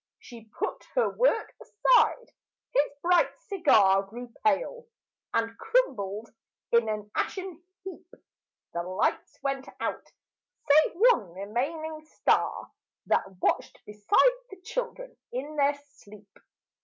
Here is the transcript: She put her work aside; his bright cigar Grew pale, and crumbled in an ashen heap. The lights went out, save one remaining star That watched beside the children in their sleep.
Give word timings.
She 0.17 0.45
put 0.57 0.83
her 0.95 1.09
work 1.09 1.53
aside; 1.61 2.31
his 2.73 2.91
bright 3.03 3.39
cigar 3.41 4.01
Grew 4.01 4.33
pale, 4.43 4.87
and 5.31 5.55
crumbled 5.59 6.31
in 6.71 6.89
an 6.89 7.11
ashen 7.13 7.61
heap. 7.83 8.07
The 8.73 8.81
lights 8.81 9.37
went 9.43 9.69
out, 9.79 10.11
save 10.67 10.93
one 10.95 11.33
remaining 11.33 12.03
star 12.05 12.71
That 13.05 13.37
watched 13.43 13.85
beside 13.85 14.33
the 14.49 14.59
children 14.63 15.15
in 15.33 15.55
their 15.55 15.75
sleep. 15.75 16.35